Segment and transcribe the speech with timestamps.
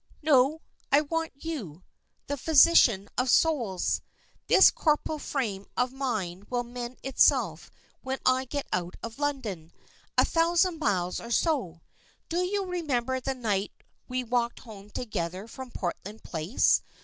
[0.23, 0.61] "No.
[0.91, 1.83] I want you
[2.25, 4.01] the physician of souls.
[4.47, 7.69] This corporal frame of mine will mend itself
[8.01, 9.71] when I get out of London;
[10.17, 11.81] a thousand miles or so.
[12.29, 13.73] Do you remember the night
[14.07, 16.81] we walked home together from Portland Place?